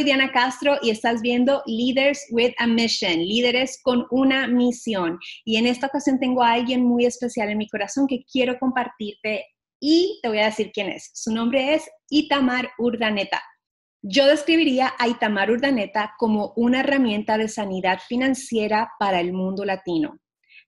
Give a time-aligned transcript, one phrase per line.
[0.00, 5.18] soy Diana Castro y estás viendo Leaders with a Mission, líderes con una misión.
[5.44, 9.44] Y en esta ocasión tengo a alguien muy especial en mi corazón que quiero compartirte
[9.78, 11.10] y te voy a decir quién es.
[11.12, 13.42] Su nombre es Itamar Urdaneta.
[14.00, 20.16] Yo describiría a Itamar Urdaneta como una herramienta de sanidad financiera para el mundo latino.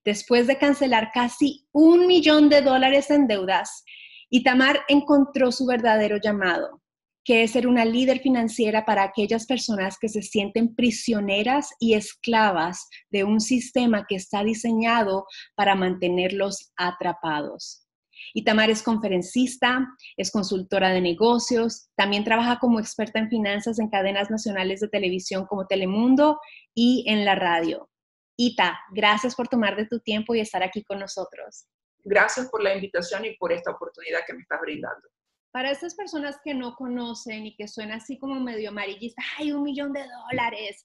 [0.04, 3.82] Después de cancelar casi un millón de dólares en deudas,
[4.28, 6.81] Itamar encontró su verdadero llamado
[7.24, 12.88] que es ser una líder financiera para aquellas personas que se sienten prisioneras y esclavas
[13.10, 17.86] de un sistema que está diseñado para mantenerlos atrapados.
[18.34, 19.86] Itamar es conferencista,
[20.16, 25.46] es consultora de negocios, también trabaja como experta en finanzas en cadenas nacionales de televisión
[25.46, 26.38] como Telemundo
[26.74, 27.88] y en la radio.
[28.36, 31.66] Ita, gracias por tomar de tu tiempo y estar aquí con nosotros.
[32.04, 35.08] Gracias por la invitación y por esta oportunidad que me estás brindando.
[35.52, 39.62] Para estas personas que no conocen y que suena así como medio amarillista, ¡ay, un
[39.62, 40.84] millón de dólares!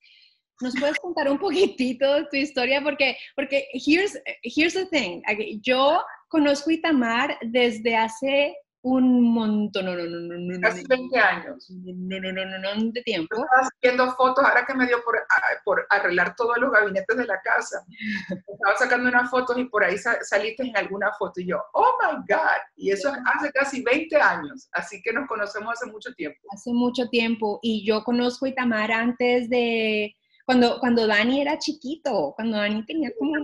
[0.60, 2.82] ¿Nos puedes contar un poquitito tu historia?
[2.82, 5.22] Porque, porque here's, here's the thing.
[5.62, 8.56] Yo conozco Itamar desde hace
[8.96, 11.68] un montón, no, no, no, no, no, Casi 20 años.
[11.70, 13.36] de tiempo.
[13.36, 15.16] Estaba haciendo fotos, ahora que me dio por,
[15.64, 17.86] por arreglar todos los gabinetes de la casa.
[18.30, 22.18] Estaba sacando unas fotos y por ahí saliste en alguna foto y yo, oh my
[22.28, 26.40] God, y eso hace casi 20 años, así que nos conocemos hace mucho tiempo.
[26.52, 32.34] Hace mucho tiempo, y yo conozco a Itamar antes de, cuando, cuando Dani era chiquito,
[32.36, 33.36] cuando Dani tenía como...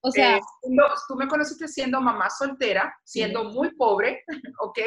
[0.00, 0.40] O sea, eh,
[1.08, 4.24] tú me conociste siendo mamá soltera, siendo muy pobre,
[4.60, 4.78] ¿ok?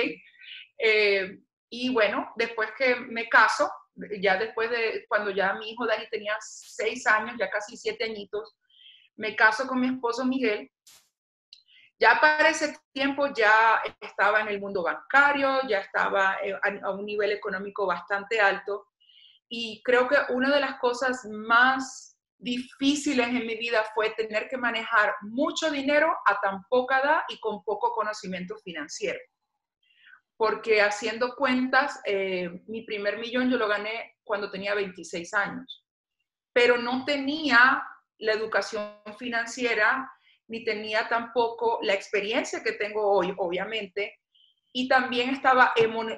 [0.77, 3.69] Eh, y bueno, después que me caso,
[4.19, 8.55] ya después de cuando ya mi hijo Dani tenía seis años, ya casi siete añitos,
[9.15, 10.71] me caso con mi esposo Miguel.
[11.99, 17.05] Ya para ese tiempo ya estaba en el mundo bancario, ya estaba eh, a un
[17.05, 18.87] nivel económico bastante alto.
[19.47, 22.10] Y creo que una de las cosas más
[22.41, 27.39] difíciles en mi vida fue tener que manejar mucho dinero a tan poca edad y
[27.39, 29.19] con poco conocimiento financiero.
[30.35, 35.85] Porque haciendo cuentas, eh, mi primer millón yo lo gané cuando tenía 26 años,
[36.51, 37.83] pero no tenía
[38.17, 40.11] la educación financiera
[40.47, 44.19] ni tenía tampoco la experiencia que tengo hoy, obviamente,
[44.73, 45.73] y también estaba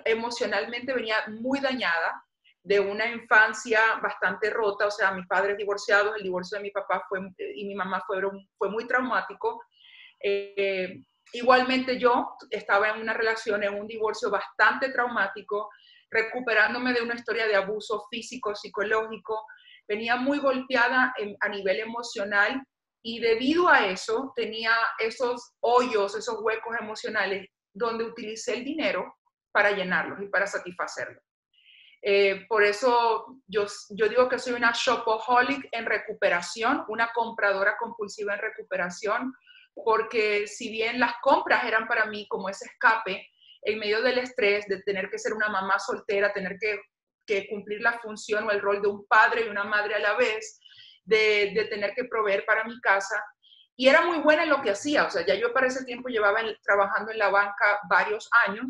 [0.06, 2.24] emocionalmente, venía muy dañada
[2.64, 7.06] de una infancia bastante rota, o sea, mis padres divorciados, el divorcio de mi papá
[7.10, 7.20] fue,
[7.56, 9.62] y mi mamá fueron, fue muy traumático.
[10.22, 11.04] Eh,
[11.34, 15.70] igualmente yo estaba en una relación, en un divorcio bastante traumático,
[16.10, 19.46] recuperándome de una historia de abuso físico, psicológico,
[19.88, 22.64] venía muy golpeada a nivel emocional
[23.04, 29.18] y debido a eso tenía esos hoyos, esos huecos emocionales donde utilicé el dinero
[29.52, 31.22] para llenarlos y para satisfacerlos.
[32.06, 38.34] Eh, por eso yo, yo digo que soy una shopaholic en recuperación, una compradora compulsiva
[38.34, 39.34] en recuperación,
[39.74, 43.26] porque si bien las compras eran para mí como ese escape
[43.62, 46.80] en medio del estrés de tener que ser una mamá soltera, tener que,
[47.50, 50.60] cumplir la función o el rol de un padre y una madre a la vez,
[51.06, 53.24] de, tener que proveer para mi casa.
[53.78, 56.10] Y era muy buena en lo que hacía, o sea, ya yo para ese tiempo
[56.10, 58.66] llevaba trabajando en la banca varios años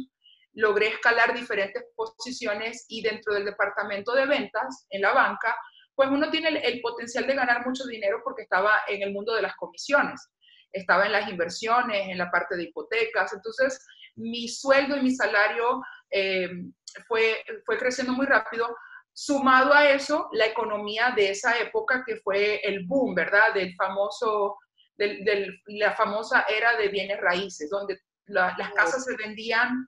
[0.53, 5.55] logré escalar diferentes posiciones y dentro del departamento de ventas en la banca,
[5.95, 9.41] pues uno tiene el, potencial de ganar mucho dinero porque estaba en el mundo de
[9.41, 10.29] las comisiones,
[10.71, 13.79] estaba en las inversiones, en la parte de hipotecas, entonces
[14.15, 15.81] mi sueldo y mi salario
[16.11, 16.49] eh,
[17.07, 18.75] fue, fue creciendo muy rápido.
[19.15, 23.53] Sumado a eso, la economía de esa época que fue el boom, ¿verdad?
[23.53, 24.57] Del famoso,
[24.95, 29.87] del, la famosa era de bienes raíces, donde las casas se vendían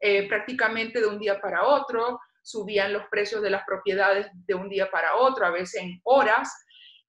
[0.00, 4.68] eh, prácticamente de un día para otro, subían los precios de las propiedades de un
[4.68, 6.50] día para otro, a veces en horas,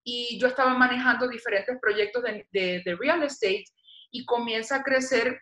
[0.04, 3.66] y yo estaba manejando diferentes proyectos de, real estate
[4.12, 5.42] y comienza a crecer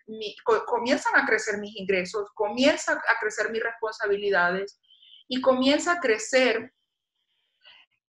[0.65, 4.79] comienzan a crecer mis ingresos, comienza a crecer mis responsabilidades
[5.27, 6.73] y comienza a crecer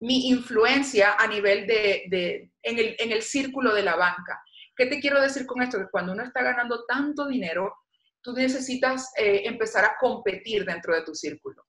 [0.01, 4.43] mi influencia a nivel de, en, el, en el círculo de la banca.
[4.77, 5.79] ¿Qué te quiero decir con esto?
[5.79, 7.75] Que cuando uno está ganando tanto dinero,
[8.23, 11.65] tú necesitas eh, empezar a competir dentro de tu círculo.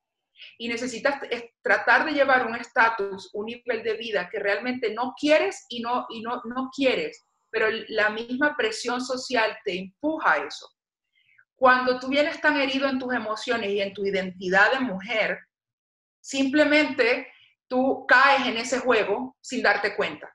[0.58, 1.22] Y necesitas
[1.62, 6.06] tratar de llevar un estatus, un nivel de vida que realmente no quieres y no,
[6.10, 10.70] y no, no quieres, pero la misma presión social te empuja a eso.
[11.56, 15.40] Cuando tú vienes tan herido en tus emociones y en tu identidad de mujer,
[16.22, 17.28] simplemente
[17.68, 20.34] tú caes en ese juego sin darte cuenta.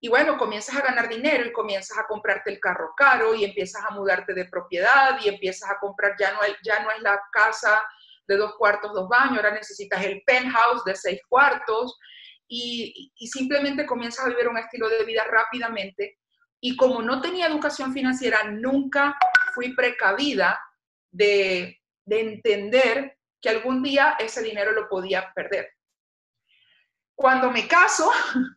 [0.00, 3.82] Y bueno, comienzas a ganar dinero y comienzas a comprarte el carro caro y empiezas
[3.84, 7.82] a mudarte de propiedad y empiezas a comprar, ya no, ya no es la casa
[8.28, 11.96] de dos cuartos, dos baños, ahora necesitas el penthouse de seis cuartos
[12.48, 16.18] y, simplemente comienzas a vivir un estilo de vida rápidamente.
[16.60, 19.16] Y como no tenía educación financiera, nunca
[19.54, 20.58] fui precavida
[21.10, 25.68] de, de entender que algún día ese dinero lo podía perder.
[27.14, 28.10] Cuando me caso,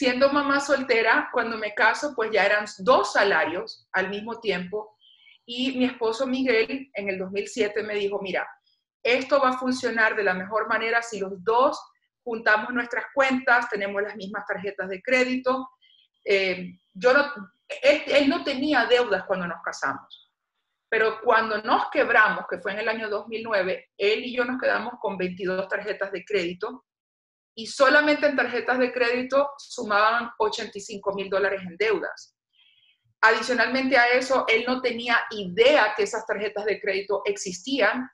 [0.00, 4.96] siendo mamá soltera, cuando me caso, pues ya eran dos salarios al mismo tiempo.
[5.44, 8.48] Y mi esposo Miguel en el 2007 me dijo, mira,
[9.02, 11.78] esto va a funcionar de la mejor manera si los dos
[12.24, 15.68] juntamos nuestras cuentas, tenemos las mismas tarjetas de crédito.
[16.24, 17.34] Eh, yo no,
[17.82, 20.32] él, no tenía deudas cuando nos casamos,
[20.88, 24.94] pero cuando nos quebramos, que fue en el año 2009, él y yo nos quedamos
[24.98, 26.86] con 22 tarjetas de crédito
[27.54, 32.34] y solamente en tarjetas de crédito sumaban 85 mil dólares en deudas.
[33.22, 38.08] Adicionalmente a eso, él no tenía idea que esas tarjetas de crédito existían.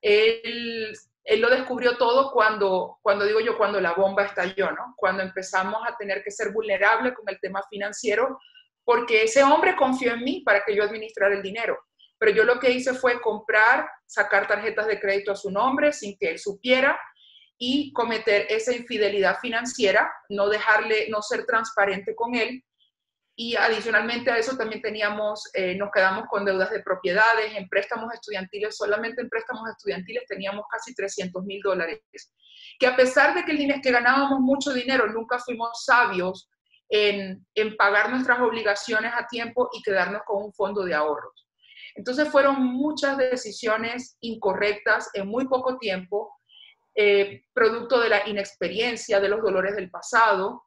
[0.00, 0.92] Él,
[1.22, 4.94] él, lo descubrió todo cuando, cuando digo yo, cuando la bomba estalló, ¿no?
[4.96, 8.38] Cuando empezamos a tener que ser vulnerables con el tema financiero,
[8.84, 11.78] porque ese hombre confió en mí para que yo administrara el dinero.
[12.18, 16.16] Pero yo lo que hice fue comprar, sacar tarjetas de crédito a su nombre sin
[16.18, 16.98] que él supiera
[17.64, 22.64] y cometer esa infidelidad financiera, no dejarle, no ser transparente con él.
[23.36, 28.12] Y adicionalmente a eso también teníamos, eh, nos quedamos con deudas de propiedades, en préstamos
[28.12, 32.00] estudiantiles, solamente en préstamos estudiantiles teníamos casi 300 mil dólares.
[32.80, 36.50] Que a pesar de que, el que ganábamos mucho dinero, nunca fuimos sabios
[36.88, 41.46] en, en pagar nuestras obligaciones a tiempo y quedarnos con un fondo de ahorros.
[41.94, 46.34] Entonces fueron muchas decisiones incorrectas en muy poco tiempo
[46.94, 50.64] eh, producto de la inexperiencia, de los dolores del pasado,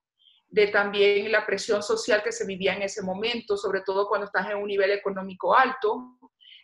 [0.47, 4.49] de también la presión social que se vivía en ese momento, sobre todo cuando estás
[4.49, 6.17] en un nivel económico alto,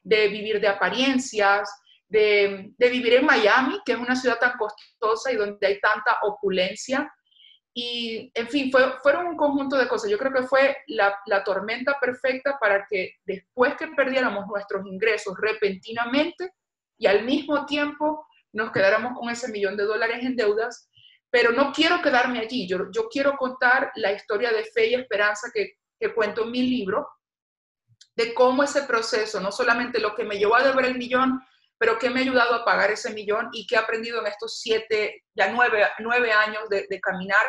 [0.03, 1.69] de vivir de apariencias,
[2.07, 7.11] de, vivir en Miami, que es una ciudad tan costosa y donde hay tanta opulencia.
[7.73, 10.09] Y, en fin, fue, fueron un conjunto de cosas.
[10.09, 15.37] Yo creo que fue la, la tormenta perfecta para que después que perdiéramos nuestros ingresos
[15.39, 16.53] repentinamente
[16.97, 20.89] y al mismo tiempo nos quedáramos con ese millón de dólares en deudas,
[21.30, 25.50] pero no quiero quedarme allí, yo, yo quiero contar la historia de fe y esperanza
[25.53, 27.07] que, que cuento en mi libro,
[28.15, 31.42] de cómo ese proceso, no solamente lo que me llevó a deber el millón,
[31.77, 34.59] pero que me ha ayudado a pagar ese millón y que he aprendido en estos
[34.59, 37.48] siete, ya nueve, nueve años de, de caminar,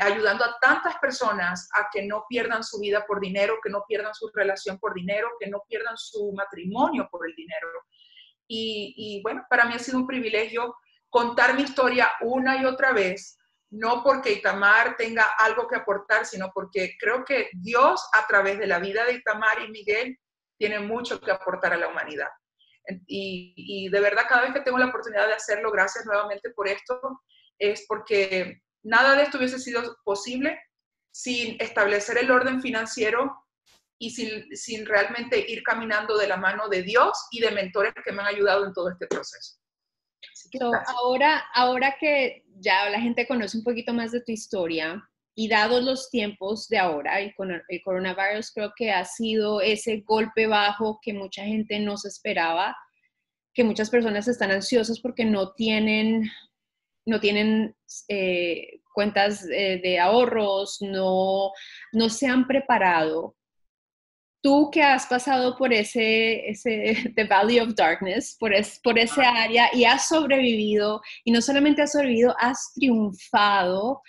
[0.00, 4.14] ayudando a tantas personas a que no pierdan su vida por dinero, que no pierdan
[4.14, 7.68] su relación por dinero, que no pierdan su matrimonio por el dinero.
[8.48, 10.74] Y, bueno, para mí ha sido un privilegio
[11.08, 13.38] contar mi historia una y otra vez,
[13.70, 18.66] no porque Itamar tenga algo que aportar, sino porque creo que Dios a través de
[18.66, 20.18] la vida de Itamar y Miguel
[20.58, 22.28] tiene mucho que aportar a la humanidad.
[23.06, 27.00] Y, de verdad cada vez que tengo la oportunidad de hacerlo, gracias nuevamente por esto,
[27.58, 30.60] es porque nada de esto hubiese sido posible
[31.10, 33.45] sin establecer el orden financiero
[33.98, 38.22] y sin, realmente ir caminando de la mano de Dios y de mentores que me
[38.22, 39.56] han ayudado en todo este proceso.
[40.86, 45.02] ahora, ahora que ya la gente conoce un poquito más de tu historia
[45.34, 50.00] y dados los tiempos de ahora, y con el coronavirus creo que ha sido ese
[50.00, 52.74] golpe bajo que mucha gente no se esperaba,
[53.52, 56.30] que muchas personas están ansiosas porque no tienen,
[57.06, 57.76] no tienen
[58.08, 61.52] eh, cuentas eh, de ahorros, no,
[61.92, 63.36] no se han preparado
[64.46, 68.52] tú que has pasado por ese, ese The Valley of Darkness, por,
[68.84, 74.02] por ese área y has sobrevivido, y no solamente has sobrevivido, has triunfado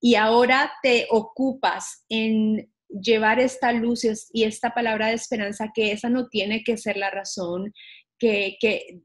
[0.00, 6.08] y ahora te ocupas en llevar esta luz y esta palabra de esperanza, que esa
[6.08, 7.72] no tiene que ser la razón,
[8.20, 9.00] que, que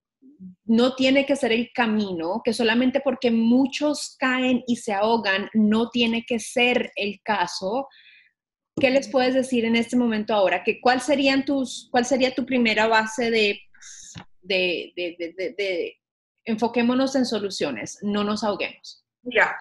[0.65, 5.89] no tiene que ser el camino, que solamente porque muchos caen y se ahogan, no
[5.89, 7.87] tiene que ser el caso,
[8.79, 10.63] ¿qué les puedes decir en este momento ahora?
[10.63, 13.59] ¿Que cuál, serían tus, ¿Cuál sería tu primera base de,
[14.41, 16.01] de, de, de,
[16.45, 19.05] enfoquémonos en soluciones, no nos ahoguemos?
[19.23, 19.57] Mira,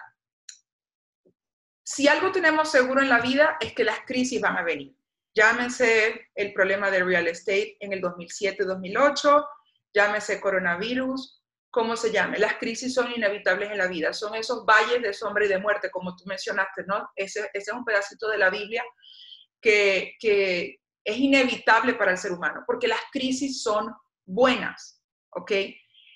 [1.83, 4.95] si algo tenemos seguro en la vida es que las crisis van a venir.
[5.33, 9.47] Llámense el problema del real estate en el 2007-2008,
[9.93, 11.43] llámese coronavirus,
[11.77, 12.39] como se llame.
[12.39, 15.91] Las crisis son inevitables en la vida, son esos valles de sombra y de muerte,
[15.91, 17.07] como tú mencionaste, ¿no?
[17.15, 18.83] Ese, ese es un pedacito de la Biblia
[19.61, 25.51] que, que, es inevitable para el ser humano, porque las crisis son buenas, ¿ok?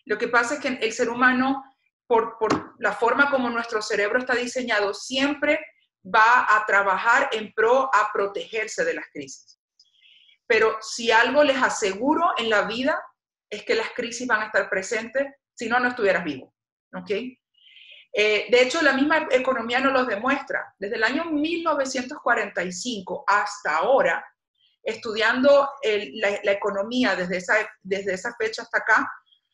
[0.06, 1.64] Lo que pasa es que el ser humano,
[2.08, 5.60] por, por la forma como nuestro cerebro está diseñado, siempre
[6.04, 9.60] va a trabajar en pro a protegerse de las crisis.
[10.48, 13.00] Pero si algo les aseguro en la vida
[13.48, 15.28] es que las crisis van a estar presentes,
[15.62, 16.54] si no, no estuvieras vivo.
[16.94, 17.12] ¿ok?
[18.14, 20.74] Eh, de hecho, la misma economía nos lo demuestra.
[20.80, 24.26] Desde el año 1945 hasta ahora,
[24.84, 25.70] estudiando
[26.14, 27.54] la, economía desde esa,
[27.84, 29.12] desde esa fecha hasta acá,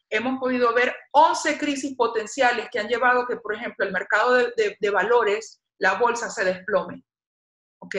[0.10, 4.78] hemos podido ver 11 crisis potenciales que han llevado que, por ejemplo, el mercado de,
[4.80, 7.04] de valores, la bolsa se desplome.
[7.80, 7.96] ¿Ok?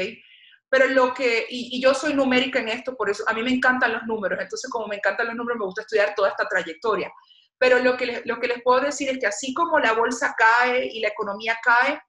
[0.71, 3.93] Pero lo que, y, yo soy numérica en esto, por eso a mí me encantan
[3.93, 7.11] los números, entonces como me encantan los números, me gusta estudiar toda esta trayectoria.
[7.59, 10.35] Pero lo que, les, lo que les puedo decir es que así como la bolsa
[10.37, 12.01] cae y la economía cae,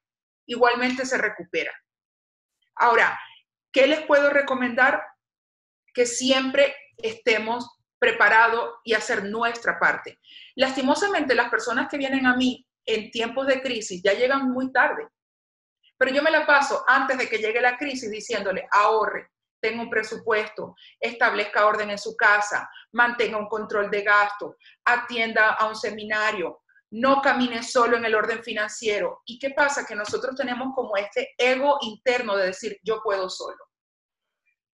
[0.46, 1.72] igualmente se recupera.
[2.75, 3.20] Ahora,
[3.72, 5.03] ¿qué les puedo recomendar?
[5.94, 7.68] Que siempre estemos
[8.00, 10.20] preparados y hacer nuestra parte.
[10.56, 15.08] Lastimosamente, las personas que vienen a mí en tiempos de crisis ya llegan muy tarde.
[15.98, 19.29] Pero yo me la paso antes de que llegue la crisis diciéndole, ahorre,
[19.62, 25.68] tenga un presupuesto, establezca orden en su casa, mantenga un control de gasto, atienda a
[25.68, 26.62] un seminario,
[26.92, 29.22] no camine solo en el orden financiero.
[29.25, 29.86] ¿Y qué pasa?
[29.86, 33.58] Que nosotros tenemos como este ego interno de decir, yo puedo solo.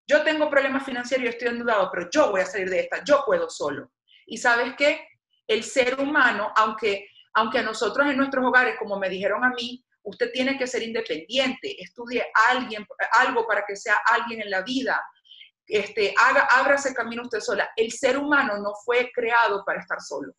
[0.08, 3.24] Yo tengo problemas financieros y estoy endeudado, pero yo voy a salir de esta, yo
[3.26, 3.92] puedo solo.
[4.28, 5.08] Y sabes qué?
[5.48, 9.84] El ser humano, aunque, aunque a nosotros en nuestros hogares, como me dijeron a mí,
[10.06, 15.04] Usted tiene que ser independiente, estudie alguien, algo para que sea alguien en la vida.
[15.68, 17.72] Este, haga, ábrase camino usted sola.
[17.76, 20.34] El ser humano no fue creado para estar solo.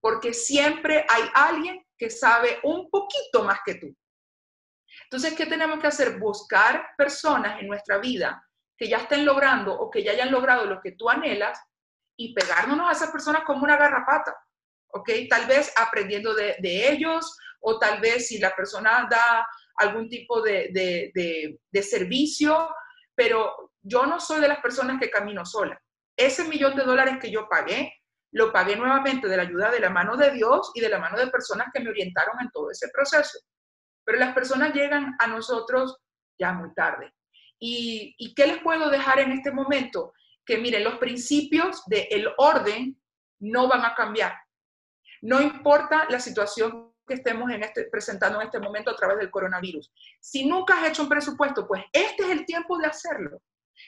[0.00, 3.94] Porque siempre hay alguien que sabe un poquito más que tú.
[5.04, 6.18] Entonces, ¿qué tenemos que hacer?
[6.18, 8.42] Buscar personas en nuestra vida
[8.78, 11.60] que ya estén logrando o que ya hayan logrado lo que tú anhelas
[12.16, 14.34] y pegárnoslo a esas personas como una garrapata,
[14.88, 15.10] ¿ok?
[15.28, 16.56] Tal vez aprendiendo de
[16.90, 19.46] ellos o tal vez si la persona da
[19.78, 22.68] algún tipo de, servicio,
[23.14, 25.80] pero yo no soy de las personas que camino sola.
[26.16, 27.94] Ese millón de dólares que yo pagué,
[28.32, 31.16] lo pagué nuevamente de la ayuda de la mano de Dios y de la mano
[31.16, 33.38] de personas que me orientaron en todo ese proceso.
[34.04, 35.96] Pero las personas llegan a nosotros
[36.38, 37.12] ya muy tarde.
[37.58, 40.12] ¿Y, y qué les puedo dejar en este momento?
[40.44, 43.00] Que miren, los principios del orden
[43.40, 44.34] no van a cambiar.
[45.22, 49.30] No importa la situación que estemos en este, presentando en este momento a través del
[49.30, 49.92] coronavirus.
[50.20, 53.42] Si nunca has hecho un presupuesto, pues este es el tiempo de hacerlo.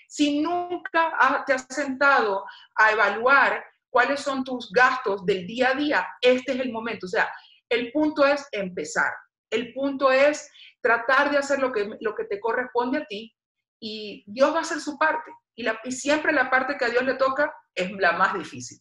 [0.09, 6.09] Si nunca te has sentado a evaluar cuáles son tus gastos del día a día,
[6.21, 7.07] este es el momento.
[7.07, 7.31] O sea,
[7.69, 9.13] el punto es empezar.
[9.51, 10.51] El punto es
[10.81, 13.35] tratar de hacer lo que, lo que te corresponde a ti
[13.81, 15.31] y Dios va a hacer su parte.
[15.55, 18.81] Y, y siempre la parte que a Dios le toca es la más difícil.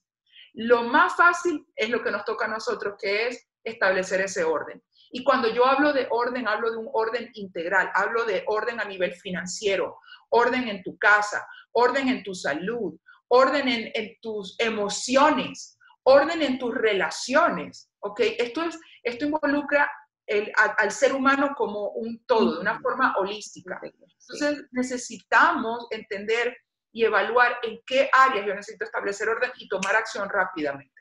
[0.53, 4.81] Lo más fácil es lo que nos toca a nosotros, que es establecer ese orden.
[5.11, 8.85] Y cuando yo hablo de orden, hablo de un orden integral, hablo de orden a
[8.85, 9.99] nivel financiero,
[10.29, 16.75] orden en tu casa, orden en tu salud, orden en, tus emociones, orden en tus
[16.75, 18.19] relaciones, ¿ok?
[18.38, 19.91] Esto, es, esto involucra
[20.27, 23.79] el, al ser humano como un todo, de una forma holística.
[23.81, 26.55] Entonces necesitamos entender
[26.91, 30.99] y evaluar en qué áreas yo necesito establecer orden y tomar acción rápidamente.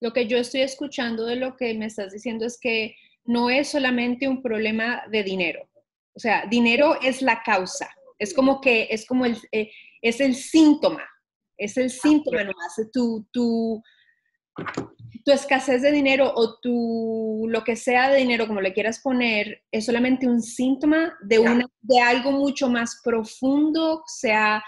[0.00, 3.68] Lo que yo estoy escuchando de lo que me estás diciendo es que no es
[3.68, 5.68] solamente un problema de dinero.
[6.14, 7.88] O sea, dinero es la causa.
[8.18, 11.04] Es como que es como el, eh, es el síntoma.
[11.56, 12.80] Es el síntoma nomás.
[12.92, 13.82] Tu, tu,
[15.24, 19.62] tu escasez de dinero o tu lo que sea de dinero, como le quieras poner,
[19.70, 24.62] es solamente un síntoma de, una, de algo mucho más profundo, sea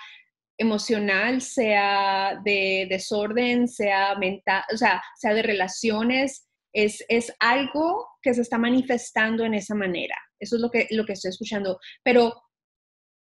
[0.58, 8.34] emocional, sea de desorden, sea mental, o sea, sea de relaciones, es, es algo que
[8.34, 10.16] se está manifestando en esa manera.
[10.38, 12.34] Eso es lo que, lo que estoy escuchando, pero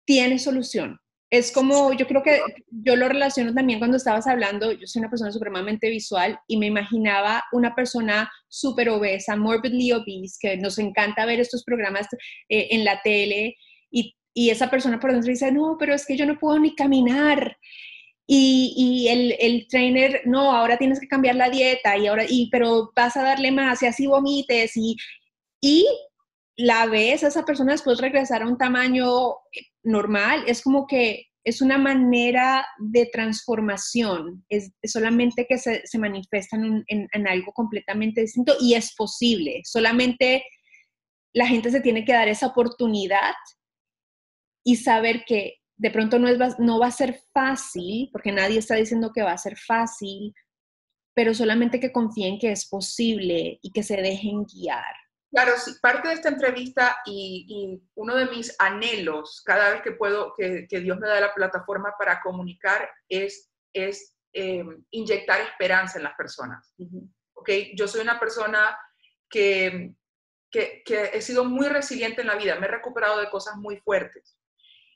[0.04, 0.98] tiene solución.
[1.30, 5.10] Es como, yo creo que yo lo relaciono también cuando estabas hablando, yo soy una
[5.10, 11.26] persona supremamente visual y me imaginaba una persona súper obesa, morbidly obese, que nos encanta
[11.26, 12.06] ver estos programas
[12.48, 13.56] eh, en la tele
[13.90, 16.74] y y esa persona por dentro dice, no, pero es que yo no puedo ni
[16.74, 17.56] caminar.
[18.26, 22.48] Y, y el, el, trainer, no, ahora tienes que cambiar la dieta, y ahora, y,
[22.50, 24.96] pero vas a darle más, y así vomites, y,
[25.60, 25.86] y
[26.56, 29.36] la ves esa persona después regresar a un tamaño
[29.82, 36.56] normal, es como que es una manera de transformación, es, solamente que se, se manifiesta
[36.56, 40.42] en, en, algo completamente distinto y es posible, solamente
[41.34, 43.34] la gente se tiene que dar esa oportunidad
[44.64, 48.76] y saber que de pronto no, es, no va a ser fácil, porque nadie está
[48.76, 50.34] diciendo que va a ser fácil,
[51.14, 54.94] pero solamente que confíen que es posible y que se dejen guiar.
[55.30, 60.32] Claro, sí, parte de esta entrevista y, uno de mis anhelos cada vez que puedo,
[60.36, 66.14] que, Dios me da la plataforma para comunicar, es, es eh, inyectar esperanza en las
[66.14, 66.72] personas.
[67.74, 68.78] Yo soy una persona
[69.28, 69.94] que,
[70.52, 74.36] que, he sido muy resiliente en la vida, me he recuperado de cosas muy fuertes.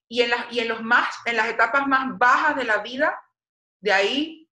[0.09, 3.21] Y en, las, y en, los más, en las etapas más bajas de la vida,
[3.81, 4.49] de ahí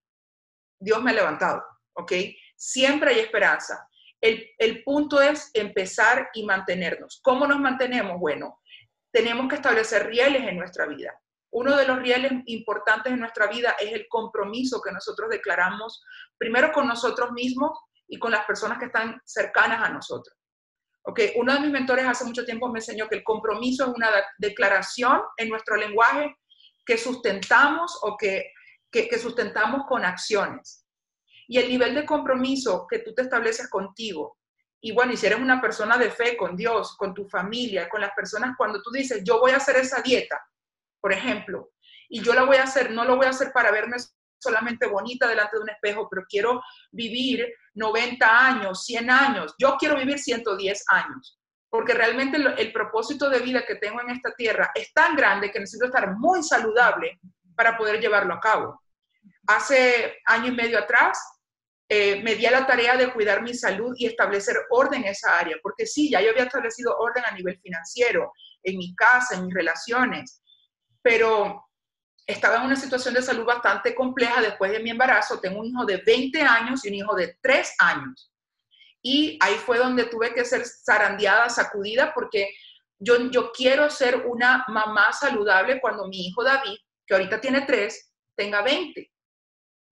[0.79, 2.13] Dios me ha levantado, ¿ok?
[2.57, 3.89] Siempre hay esperanza.
[4.21, 7.21] El, el, punto es empezar y mantenernos.
[7.23, 8.19] ¿Cómo nos mantenemos?
[8.19, 8.61] Bueno,
[9.11, 11.19] tenemos que establecer rieles en nuestra vida.
[11.51, 16.03] Uno de los rieles importantes en nuestra vida es el compromiso que nosotros declaramos
[16.37, 20.37] primero con nosotros mismos y con las personas que están cercanas a nosotros.
[21.09, 21.35] Okay.
[21.37, 25.21] Uno de mis mentores hace mucho tiempo me enseñó que el compromiso es una declaración
[25.37, 26.37] en nuestro lenguaje
[26.85, 28.51] que sustentamos o que,
[28.91, 30.85] que, sustentamos con acciones.
[31.47, 34.37] Y el nivel de compromiso que tú te estableces contigo,
[34.81, 38.01] y bueno, y si eres una persona de fe con Dios, con tu familia, con
[38.01, 40.45] las personas, cuando tú dices, yo voy a hacer esa dieta,
[41.01, 41.71] por ejemplo,
[42.09, 43.97] y yo la voy a hacer, no lo voy a hacer para verme
[44.38, 49.97] solamente bonita delante de un espejo, pero quiero vivir 90 años, 100 años, yo quiero
[49.97, 51.38] vivir 110 años,
[51.69, 55.61] porque realmente el, propósito de vida que tengo en esta tierra es tan grande que
[55.61, 57.21] necesito estar muy saludable
[57.55, 58.83] para poder llevarlo a cabo.
[59.47, 61.19] Hace año y medio atrás,
[61.88, 65.38] eh, me di a la tarea de cuidar mi salud y establecer orden en esa
[65.38, 69.47] área, porque sí, ya yo había establecido orden a nivel financiero, en mi casa, en
[69.47, 70.43] mis relaciones,
[71.00, 71.65] pero
[72.26, 75.38] estaba en una situación de salud bastante compleja después de mi embarazo.
[75.38, 78.33] Tengo un hijo de 20 años y un hijo de 3 años.
[79.02, 82.50] Y ahí fue donde tuve que ser zarandeada, sacudida, porque
[82.99, 88.12] yo, yo quiero ser una mamá saludable cuando mi hijo David, que ahorita tiene 3,
[88.37, 89.12] tenga 20.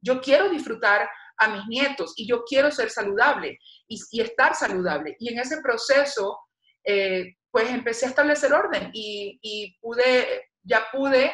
[0.01, 5.17] Yo quiero disfrutar a mis nietos y yo quiero ser saludable y, estar saludable.
[5.19, 6.39] Y en ese proceso,
[6.85, 11.33] eh, pues empecé a establecer orden y, pude, ya pude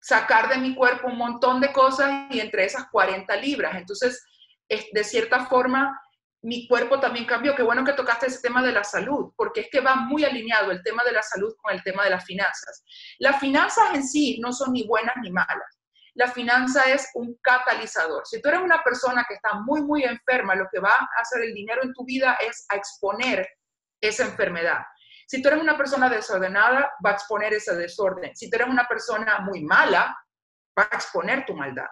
[0.00, 3.76] sacar de mi cuerpo un montón de cosas y entre esas 40 libras.
[3.76, 4.24] Entonces,
[4.68, 6.00] de cierta forma,
[6.42, 7.54] mi cuerpo también cambió.
[7.54, 10.70] Qué bueno que tocaste ese tema de la salud, porque es que va muy alineado
[10.70, 12.84] el tema de la salud con el tema de las finanzas.
[13.18, 15.80] Las finanzas en sí no son ni buenas ni malas
[16.14, 18.26] la finanza es un catalizador.
[18.26, 21.42] Si tú eres una persona que está muy, muy enferma, lo que va a hacer
[21.42, 23.48] el dinero en tu vida es exponer
[24.00, 24.80] esa enfermedad.
[25.30, 28.34] Si tú eres una persona desordenada, va a exponer ese desorden.
[28.34, 30.18] Si tú eres una persona muy mala,
[30.76, 31.86] va a exponer tu maldad.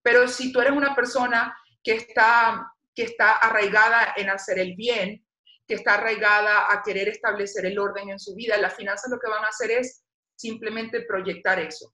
[0.00, 5.26] Pero si tú eres una persona que está, que está arraigada en hacer el bien,
[5.66, 9.28] que está arraigada a querer establecer el orden en su vida, las finanzas lo que
[9.28, 10.04] van a hacer es
[10.36, 11.92] simplemente proyectar eso.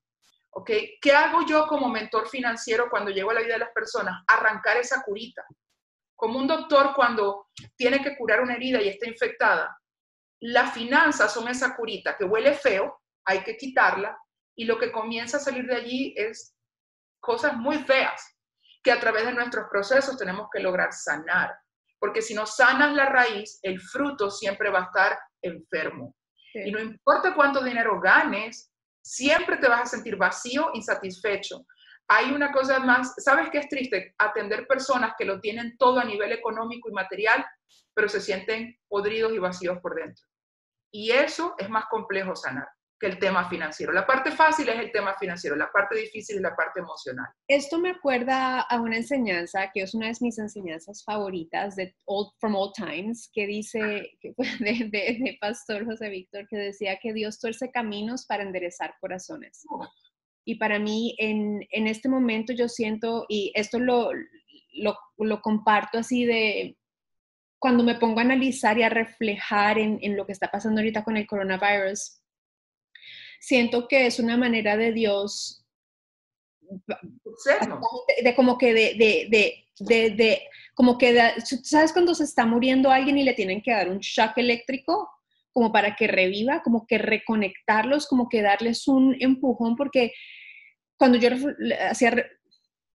[0.51, 0.71] ¿ok?
[1.01, 4.23] ¿Qué hago yo como mentor financiero cuando llego a la vida de las personas?
[4.27, 5.47] Arrancar esa curita.
[6.15, 9.75] Como un doctor cuando tiene que curar una herida y está infectada,
[10.41, 14.19] las finanzas son esa curita que huele feo, hay que quitarla,
[14.57, 16.55] y lo que comienza a salir de allí es
[17.21, 18.23] cosas muy feas,
[18.83, 21.57] que a través de nuestros procesos tenemos que lograr sanar.
[21.99, 26.15] Porque si no sanas la raíz, el fruto siempre va a estar enfermo.
[26.55, 28.71] Y no importa cuánto dinero ganes,
[29.03, 31.65] siempre te vas a sentir vacío, insatisfecho.
[32.09, 34.15] Hay una cosa más, ¿sabes qué es triste?
[34.19, 37.45] Atender personas que lo tienen todo a nivel económico y material,
[37.95, 40.25] pero se sienten podridos y vacíos por dentro.
[40.93, 42.69] Y eso es más complejo sanar
[43.01, 43.93] que el tema financiero.
[43.93, 47.27] La parte fácil es el tema financiero, la parte difícil es la parte emocional.
[47.49, 52.31] Esto me acuerda a una enseñanza que es una de mis enseñanzas favoritas de old,
[52.39, 57.41] from all times, que dice, que de, de, Pastor José Víctor, que decía que Dios
[57.41, 59.65] tuerce caminos para enderezar corazones.
[60.45, 64.11] Y para mí, en, en este momento yo siento, y esto lo,
[64.75, 66.77] lo, lo comparto así de,
[67.59, 71.03] cuando me pongo a analizar y a reflejar en, en, lo que está pasando ahorita
[71.03, 72.21] con el coronavirus,
[73.41, 75.65] siento que es una manera de Dios
[78.23, 80.43] de, como que de, de, de, de
[80.75, 81.17] como que,
[81.63, 85.09] ¿sabes cuando se está muriendo alguien y le tienen que dar un shock eléctrico?
[85.55, 90.13] Como para que reviva, como que reconectarlos, como que darles un empujón, porque
[90.99, 91.31] cuando yo
[91.89, 92.13] hacía,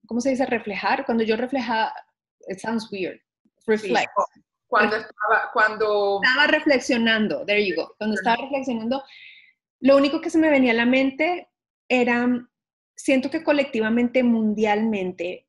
[0.05, 0.45] ¿cómo se dice?
[0.45, 1.93] Reflejar, cuando yo reflejaba,
[2.47, 3.19] it sounds weird,
[3.65, 4.11] reflect.
[4.67, 6.19] Cuando estaba, cuando...
[6.21, 9.03] Estaba reflexionando, there you go, cuando estaba reflexionando,
[9.79, 11.49] lo único que se me venía a la mente
[11.87, 12.27] era,
[12.95, 15.47] siento que colectivamente, mundialmente,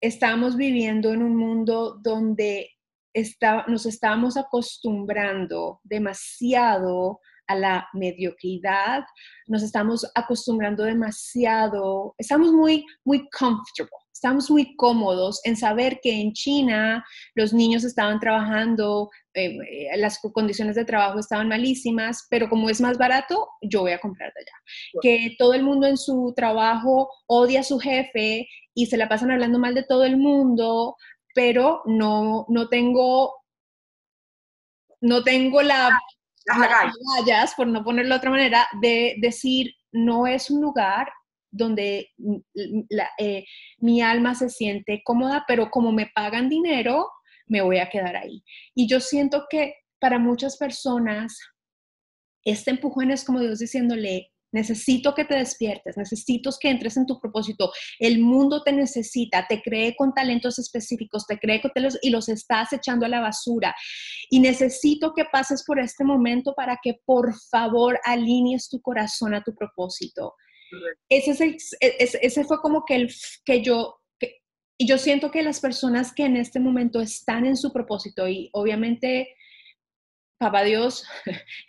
[0.00, 2.77] estábamos viviendo en un mundo donde
[3.12, 9.04] está, nos estábamos acostumbrando demasiado a la mediocridad,
[9.46, 16.32] nos estamos acostumbrando demasiado, estamos muy, muy comfortable, estamos muy cómodos en saber que en
[16.34, 17.02] China
[17.34, 22.80] los niños estaban trabajando, eh, eh, las condiciones de trabajo estaban malísimas, pero como es
[22.80, 25.00] más barato, yo voy a comprar de allá.
[25.00, 29.30] Que todo el mundo en su trabajo odia a su jefe y se la pasan
[29.30, 30.96] hablando mal de todo el mundo,
[31.38, 33.32] pero no, no tengo
[35.00, 35.96] no tengo la,
[36.44, 41.08] las por no ponerlo de otra manera, de decir, no es un lugar
[41.52, 42.08] donde
[43.18, 43.44] eh,
[43.78, 47.08] mi alma se siente cómoda, pero como me pagan dinero,
[47.46, 48.42] me voy a quedar ahí.
[48.74, 51.38] Y yo siento que para muchas personas,
[52.42, 57.20] este empujón es como Dios diciéndole, Necesito que te despiertes, necesito que entres en tu
[57.20, 57.70] propósito.
[57.98, 62.28] El mundo te necesita, te cree con talentos específicos, te cree con los, y los
[62.28, 63.74] estás echando a la basura.
[64.30, 69.42] Y necesito que pases por este momento para que por favor alinees tu corazón a
[69.42, 70.34] tu propósito.
[71.08, 73.94] Ese, es e, ese, fue como que el que yo
[74.80, 78.48] y yo siento que las personas que en este momento están en su propósito y
[78.52, 79.28] obviamente
[80.38, 81.04] papá Dios,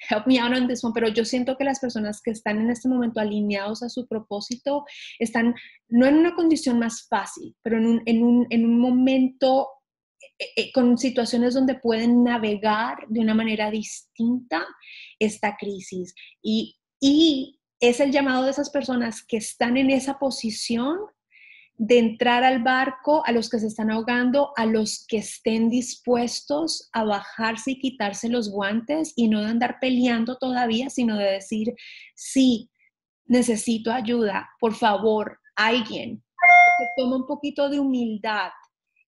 [0.09, 2.69] help me out on this one, pero yo siento que las personas que están en
[2.69, 4.85] este momento alineados a su propósito
[5.17, 5.55] están
[5.87, 9.67] no en una condición más fácil, pero en un, en un, en un momento
[10.37, 14.65] eh, eh, con situaciones donde pueden navegar de una manera distinta
[15.17, 16.13] esta crisis.
[16.41, 20.97] Y, y es el llamado de esas personas que están en esa posición
[21.79, 26.89] de entrar al barco a los que se están ahogando, a los que estén dispuestos
[26.91, 31.73] a bajarse y quitarse los guantes y no de andar peleando todavía, sino de decir,
[32.15, 32.69] sí,
[33.25, 36.21] necesito ayuda, por favor, alguien
[36.79, 38.51] que toma un poquito de humildad.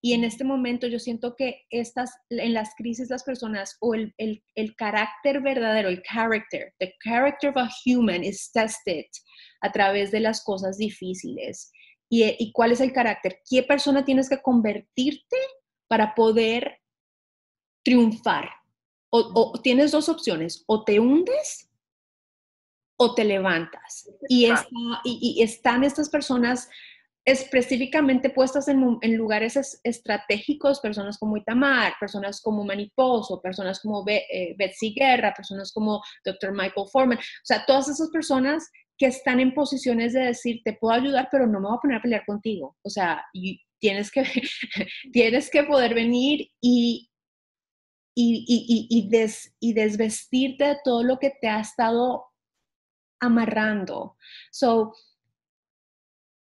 [0.01, 4.13] Y en este momento yo siento que estas, en las crisis las personas o el,
[4.17, 9.05] el, el carácter verdadero, el character, the character of a human is tested
[9.60, 11.69] a través de las cosas difíciles
[12.13, 13.41] y, cuál es el carácter.
[13.50, 15.38] ¿Qué persona tienes que convertirte
[15.88, 16.80] para poder
[17.84, 18.50] triunfar?
[19.10, 21.69] O, tienes dos opciones, o te hundes
[22.97, 24.10] o te levantas.
[24.28, 24.50] Y,
[25.04, 26.69] y, están estas personas
[27.24, 28.82] específicamente puestas en,
[29.15, 36.02] lugares estratégicos, personas como Itamar, personas como Maniposo, personas como eh, Betsy Guerra, personas como
[36.26, 36.52] Dr.
[36.52, 37.17] Michael Foreman.
[37.17, 38.69] O sea, todas esas personas
[39.02, 41.98] que están en posiciones de decir, te puedo ayudar, pero no me voy a poner
[41.98, 42.78] a pelear contigo.
[42.84, 43.26] O sea,
[43.80, 44.24] tienes, que,
[45.12, 47.10] tienes que poder venir y,
[48.16, 52.28] y, y, des, y desvestirte de todo lo que te ha estado
[53.20, 54.18] amarrando.
[54.52, 54.94] So,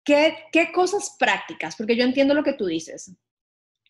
[0.04, 1.76] ¿qué, ¿qué cosas prácticas?
[1.76, 3.14] Porque yo entiendo lo que tú dices.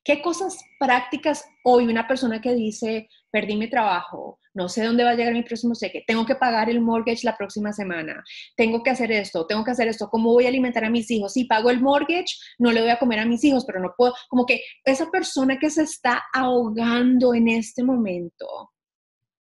[0.05, 5.11] ¿Qué cosas prácticas hoy una persona que dice, perdí mi trabajo, no sé dónde va
[5.11, 8.23] a llegar mi próximo cheque, tengo que pagar el mortgage la próxima semana,
[8.57, 11.35] tengo que hacer esto, tengo que hacer esto, ¿cómo voy a alimentar a mis hijos?
[11.35, 14.13] Si pago el mortgage, no le voy a comer a mis hijos, pero no puedo,
[14.29, 18.73] como que esa persona que se está ahogando en este momento,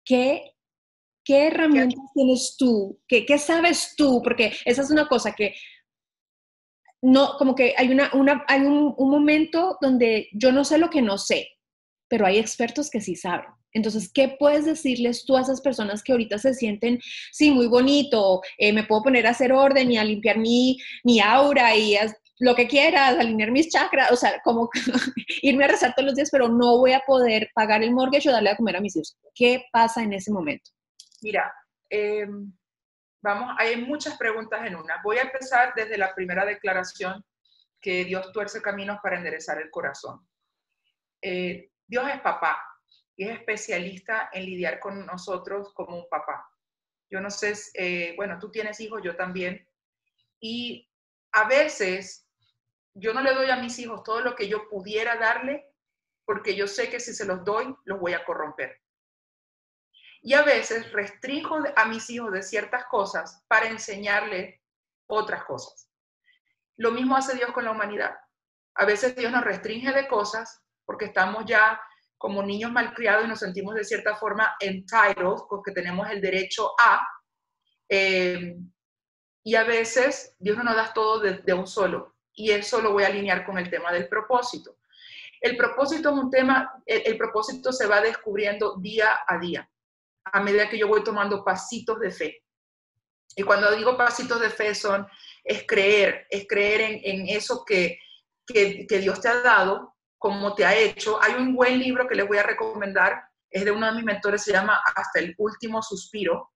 [0.05, 0.55] ¿qué,
[1.25, 3.01] qué herramientas tienes tú?
[3.07, 4.21] ¿Qué, ¿Qué sabes tú?
[4.25, 5.55] Porque esa es una cosa que
[7.03, 11.03] no, como que hay, una, una, hay un, momento donde yo no sé lo que
[11.03, 11.49] no sé,
[12.09, 13.47] pero hay expertos que sí saben.
[13.73, 16.99] Entonces, ¿qué puedes decirles tú a esas personas que ahorita se sienten,
[17.33, 21.21] sí, muy bonito, eh, me puedo poner a hacer orden y a limpiar mi, mi
[21.21, 21.97] aura y
[22.41, 24.71] lo que quieras, alinear mis chakras, o sea, como
[25.43, 28.33] irme a rezar todos los días, pero no voy a poder pagar el mortgage o
[28.33, 29.17] darle a comer a mis hijos.
[29.35, 30.71] ¿Qué pasa en ese momento?
[31.21, 31.53] Mira,
[31.91, 32.27] eh,
[33.29, 35.03] Vamos, hay muchas preguntas en una.
[35.05, 37.23] Voy a empezar desde la primera declaración
[37.79, 40.27] que Dios tuerce caminos para enderezar el corazón.
[41.21, 42.59] Eh, Dios es papá
[43.17, 46.49] y es especialista en lidiar con nosotros como un papá.
[47.11, 49.69] Yo no sé, eh, bueno, tú tienes hijos, yo también.
[50.41, 50.91] Y
[51.33, 52.27] a veces
[52.95, 55.67] yo no le doy a mis hijos todo lo que yo pudiera darle
[56.25, 58.81] porque yo sé que si se los doy, los voy a corromper
[60.23, 64.61] y a veces restringo a mis hijos de ciertas cosas para enseñarles
[65.07, 65.91] otras cosas.
[66.77, 68.17] Lo mismo hace Dios con la humanidad.
[68.75, 71.81] A veces Dios nos restringe de cosas porque estamos ya
[72.17, 77.07] como niños malcriados y nos sentimos de cierta forma entitled, porque tenemos el derecho a.
[77.89, 78.57] Eh,
[79.45, 82.17] y a veces Dios no nos da todo de, un solo.
[82.35, 84.79] Y eso lo voy a alinear con el tema del propósito.
[85.41, 89.69] El propósito es un tema, el propósito se va descubriendo día a día
[90.33, 92.43] a medida que yo voy tomando pasitos de fe.
[93.37, 95.07] Y cuando digo pasitos de fe son,
[95.45, 97.99] es creer, es creer en, eso que,
[98.47, 101.23] que, Dios te ha dado, como te ha hecho.
[101.23, 104.43] Hay un buen libro que les voy a recomendar, es de uno de mis mentores,
[104.43, 106.53] se llama Hasta el último suspiro,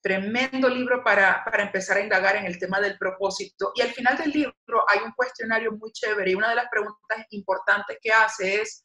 [0.00, 3.72] Tremendo libro para, para, empezar a indagar en el tema del propósito.
[3.74, 7.26] Y al final del libro hay un cuestionario muy chévere y una de las preguntas
[7.30, 8.84] importantes que hace es,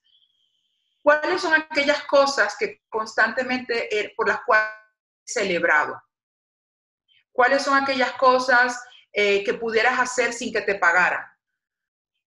[1.09, 4.69] ¿cuáles son aquellas cosas que constantemente, eh, por las cuales
[5.25, 5.99] celebrado?
[7.31, 8.79] ¿Cuáles son aquellas cosas
[9.11, 11.25] eh, que pudieras hacer sin que te pagaran?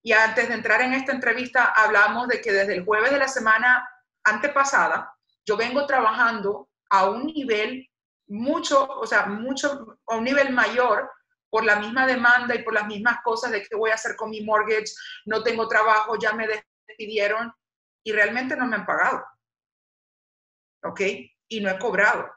[0.03, 3.29] Y antes de entrar en esta entrevista, hablamos de que desde el jueves de la
[3.29, 3.89] semana
[4.25, 5.17] antepasada,
[5.47, 7.89] yo vengo trabajando a un nivel
[8.27, 11.09] mucho, o sea, mucho, a un nivel mayor
[11.51, 14.31] por la misma demanda y por las mismas cosas de qué voy a hacer con
[14.31, 14.93] mi mortgage,
[15.27, 17.55] no tengo trabajo, ya me despidieron
[18.05, 19.25] y realmente no me han pagado.
[20.85, 21.01] ¿Ok?
[21.49, 22.31] Y no he cobrado.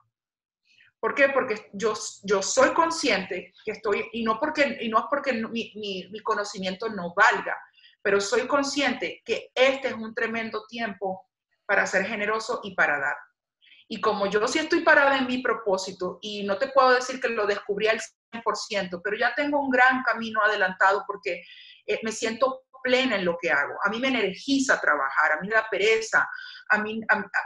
[0.99, 1.29] ¿Por qué?
[1.29, 5.71] Porque yo, yo soy consciente que estoy, y no, porque, y no es porque mi,
[5.75, 7.55] mi, mi conocimiento no valga,
[8.01, 11.27] pero soy consciente que este es un tremendo tiempo
[11.65, 13.15] para ser generoso y para dar.
[13.87, 17.29] Y como yo sí estoy parada en mi propósito y no te puedo decir que
[17.29, 18.01] lo descubrí al
[18.33, 21.43] 100%, pero ya tengo un gran camino adelantado porque
[21.85, 23.73] eh, me siento plena en lo que hago.
[23.83, 26.29] A mí me energiza trabajar, a mí me da pereza,
[26.69, 27.01] a mí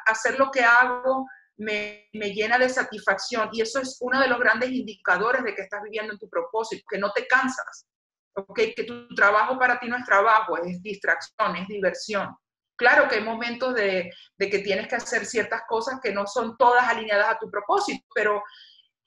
[0.05, 1.25] hacer lo que hago
[1.55, 5.61] me, me, llena de satisfacción y eso es uno de los grandes indicadores de que
[5.61, 7.87] estás viviendo en tu propósito, que no te cansas,
[8.33, 8.73] ¿okay?
[8.73, 12.35] que tu trabajo para ti no es trabajo, es distracción, es diversión.
[12.77, 16.87] Claro que hay momentos de, que tienes que hacer ciertas cosas que no son todas
[16.87, 18.41] alineadas a tu propósito, pero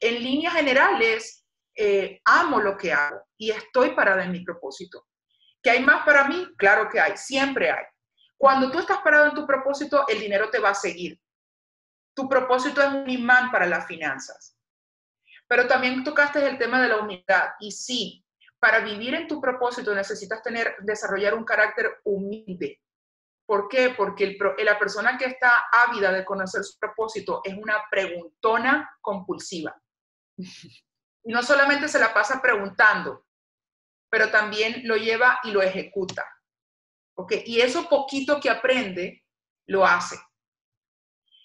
[0.00, 5.06] en líneas generales eh, amo lo que hago y estoy parada en mi propósito.
[5.62, 6.46] ¿Que hay más para mí?
[6.56, 7.84] Claro que hay, siempre hay.
[8.36, 11.20] Cuando tú estás parado en tu propósito, el dinero te va a seguir.
[12.14, 14.58] Tu propósito es un imán para las finanzas.
[15.46, 17.50] Pero también tocaste el tema de la humildad.
[17.60, 18.24] Y sí,
[18.58, 22.80] para vivir en tu propósito necesitas tener, desarrollar un carácter humilde.
[23.46, 23.90] ¿Por qué?
[23.90, 29.74] Porque la persona que está ávida de conocer su propósito es una preguntona compulsiva.
[30.36, 33.26] Y no solamente se la pasa preguntando,
[34.12, 36.28] pero también lo lleva y lo ejecuta.
[37.16, 37.32] ¿Ok?
[37.46, 39.24] Y eso poquito que aprende,
[39.66, 40.16] lo hace.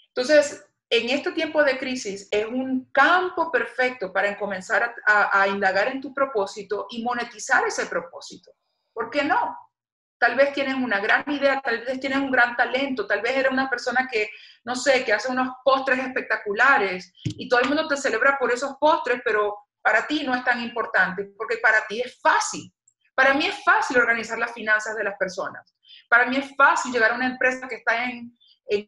[0.09, 5.87] Entonces, en este tiempo de crisis es un campo perfecto para comenzar a, a indagar
[5.87, 8.51] en tu propósito y monetizar ese propósito.
[8.93, 9.57] ¿Por qué no?
[10.19, 13.51] Tal vez tienen una gran idea, tal vez tienen un gran talento, tal vez eres
[13.51, 14.29] una persona que,
[14.65, 18.75] no sé, que hace unos postres espectaculares y todo el mundo te celebra por esos
[18.77, 19.55] postres, pero
[19.87, 22.69] para ti no es tan importante, porque para ti es fácil.
[23.15, 25.73] Para mí es fácil organizar las finanzas de las personas.
[26.09, 28.35] Para mí es fácil llegar a una empresa que está en,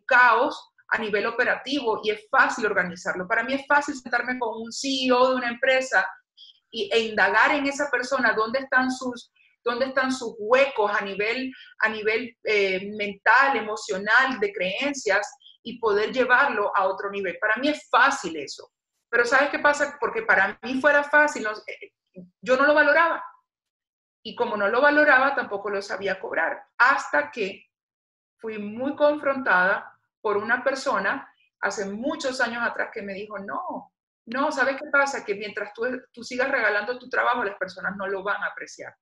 [0.06, 3.30] caos a nivel operativo y es fácil organizarlo.
[3.30, 6.06] Para mí es fácil sentarme con un CEO de una empresa
[6.70, 12.92] y, e indagar en esa persona dónde están sus huecos a nivel, a nivel eh,
[12.98, 15.26] mental, emocional, de creencias
[15.64, 17.38] y poder llevarlo a otro nivel.
[17.40, 18.70] Para mí es fácil eso.
[19.10, 19.98] Pero ¿sabes qué pasa?
[20.00, 21.94] Porque para mí fuera fácil, eh,
[22.42, 23.24] yo no lo valoraba.
[24.24, 26.64] Y como no lo valoraba, tampoco lo sabía cobrar.
[26.78, 27.66] Hasta que
[28.38, 31.28] fui muy confrontada por una persona
[31.62, 33.94] hace muchos años atrás que me dijo, no,
[34.26, 35.26] no, ¿sabes qué pasa?
[35.26, 38.94] Que mientras tú, sigas regalando tu trabajo, las personas no lo van a apreciar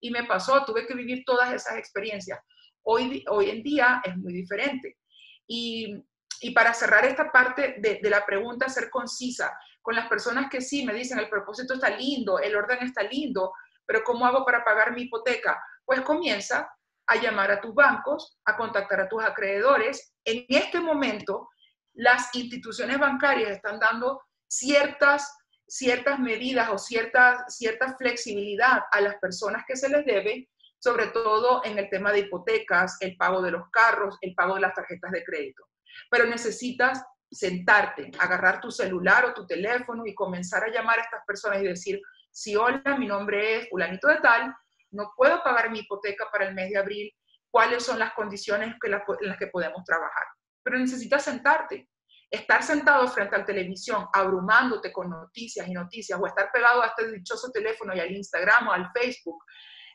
[0.00, 2.40] y me pasó, tuve que vivir todas esas experiencias.
[2.82, 4.98] Hoy en día es muy diferente.
[5.46, 6.02] Y,
[6.42, 10.84] y para cerrar esta parte de, la pregunta, ser concisa con las personas que sí
[10.84, 13.52] me dicen, el propósito está lindo, el orden está lindo,
[13.86, 15.62] pero ¿cómo hago para pagar mi hipoteca?
[15.84, 16.68] Pues comienza
[17.06, 20.14] a llamar a tus bancos, a contactar a tus acreedores.
[20.24, 21.48] En este momento,
[21.94, 25.32] las instituciones bancarias están dando ciertas
[25.68, 31.62] ciertas medidas o cierta, cierta flexibilidad a las personas que se les debe, sobre todo
[31.64, 35.12] en el tema de hipotecas, el pago de los carros, el pago de las tarjetas
[35.12, 35.64] de crédito.
[36.10, 41.24] Pero necesitas sentarte, agarrar tu celular o tu teléfono y comenzar a llamar a estas
[41.26, 42.00] personas y decir,
[42.30, 44.54] si hola, mi nombre es fulanito de tal,
[44.90, 47.12] no puedo pagar mi hipoteca para el mes de abril,
[47.50, 50.24] cuáles son las condiciones en las que podemos trabajar.
[50.62, 51.88] Pero necesitas sentarte,
[52.30, 56.86] estar sentado frente a la televisión abrumándote con noticias y noticias o estar pegado a
[56.86, 59.44] este dichoso teléfono y al Instagram o al Facebook,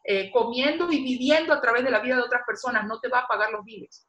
[0.04, 3.20] eh, comiendo y viviendo a través de la vida de otras personas, no te va
[3.20, 4.08] a pagar los biles.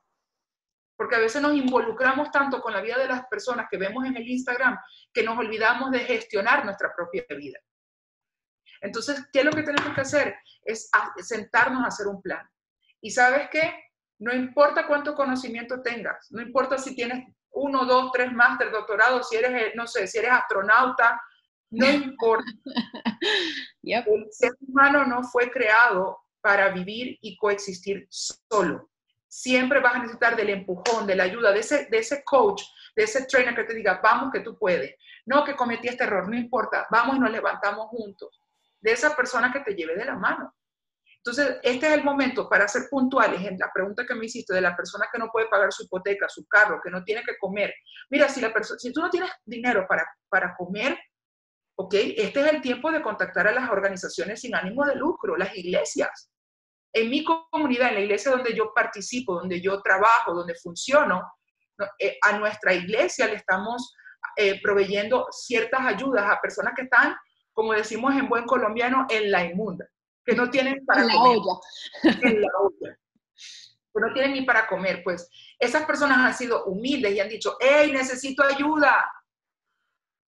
[0.98, 4.16] Porque a veces nos involucramos tanto con la vida de las personas que vemos en
[4.16, 4.76] el Instagram
[5.14, 7.58] que nos olvidamos de gestionar nuestra propia vida.
[8.80, 10.34] Entonces, ¿qué es lo que tenemos que hacer?
[10.62, 12.46] Es sentarnos a hacer un plan.
[13.00, 13.72] ¿Y sabes qué?
[14.18, 19.36] No importa cuánto conocimiento tengas, no importa si tienes uno, dos, tres máster, doctorado, si
[19.36, 21.20] eres, eh, no sé, si eres astronauta,
[21.70, 22.50] no importa.
[23.82, 28.90] El ser humano no fue creado para vivir y coexistir solo.
[29.28, 32.62] Siempre vas a necesitar del empujón, de la ayuda, de ese, de ese coach,
[32.96, 34.94] de ese trainer que te diga, vamos que tú puedes.
[35.26, 38.40] No que cometí este error, no importa, vamos y nos levantamos juntos.
[38.80, 40.54] De esa persona que te lleve de la mano.
[41.18, 44.60] Entonces, este es el momento para ser puntuales en la pregunta que me hiciste de
[44.60, 47.74] la persona que no puede pagar su hipoteca, su carro, que no tiene que comer.
[48.08, 50.96] Mira, si, la si tú no tienes dinero para, para comer,
[51.76, 51.94] ¿ok?
[51.94, 56.30] Este es el tiempo de contactar a las organizaciones sin ánimo de lucro, las iglesias.
[56.92, 61.22] En mi comunidad, en la iglesia donde yo participo, donde yo trabajo, donde funciono,
[61.98, 63.94] eh, a nuestra iglesia le estamos
[64.36, 67.14] eh, proveyendo ciertas ayudas a personas que están,
[67.52, 69.86] como decimos en buen colombiano, en la inmunda
[70.28, 71.38] que no tienen para la comer.
[71.38, 71.60] Olla.
[72.22, 72.98] En la olla.
[73.94, 75.02] Que no tienen ni para comer.
[75.02, 79.10] Pues esas personas han sido humildes y han dicho, hey, necesito ayuda.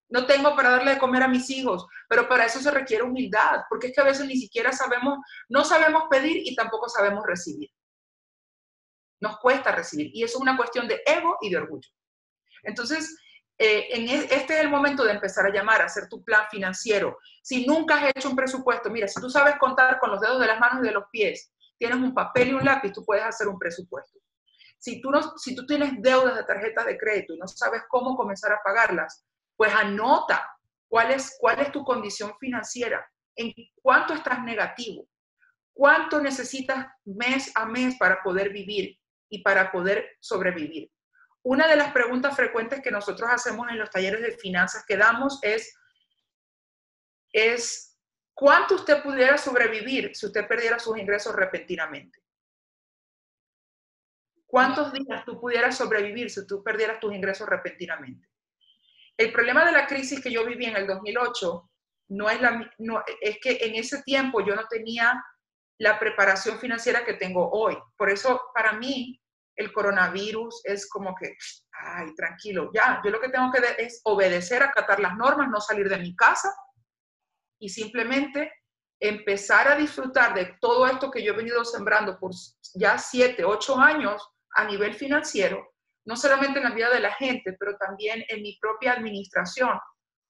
[0.10, 3.62] No tengo para darle de comer a mis hijos, pero para eso se requiere humildad,
[3.70, 7.70] porque es que a veces ni siquiera sabemos, no sabemos pedir y tampoco sabemos recibir.
[9.22, 11.90] Nos cuesta recibir y eso es una cuestión de ego y de orgullo.
[12.64, 13.16] Entonces,
[13.62, 17.18] eh, en este es el momento de empezar a llamar, a hacer tu plan financiero.
[17.44, 20.48] Si nunca has hecho un presupuesto, mira, si tú sabes contar con los dedos de
[20.48, 23.48] las manos y de los pies, tienes un papel y un lápiz, tú puedes hacer
[23.48, 24.18] un presupuesto.
[24.78, 28.16] Si tú, no, si tú tienes deudas de tarjetas de crédito y no sabes cómo
[28.16, 29.26] comenzar a pagarlas,
[29.60, 30.50] pues anota
[30.88, 31.38] cuál es,
[31.74, 35.06] tu condición financiera, en cuánto estás negativo,
[35.74, 38.98] cuánto necesitas mes a mes para poder vivir
[39.30, 40.90] y para poder sobrevivir.
[41.44, 45.40] Una de las preguntas frecuentes que nosotros hacemos en los talleres de finanzas que damos
[45.42, 45.78] es,
[47.34, 48.00] es
[48.34, 52.18] ¿cuánto usted pudiera sobrevivir si usted perdiera sus ingresos repentinamente?
[54.46, 58.30] ¿Cuántos días tú pudieras sobrevivir si tú perdieras tus ingresos repentinamente?
[59.20, 61.70] El problema de la crisis que yo viví en el 2008
[62.12, 65.22] no es, la, no, es que en ese tiempo yo no tenía
[65.78, 67.78] la preparación financiera que tengo hoy.
[67.98, 69.22] Por eso, para mí,
[69.58, 71.36] el coronavirus es como que,
[71.74, 75.90] ay, tranquilo, ya, yo lo que tengo que es obedecer, acatar las normas, no salir
[75.90, 76.56] de mi casa
[77.60, 78.54] y simplemente
[79.02, 82.32] empezar a disfrutar de todo esto que yo he venido sembrando por
[82.74, 85.69] ya siete, ocho años a nivel financiero,
[86.06, 89.78] no solamente en la vida de la gente, pero también en mi propia administración,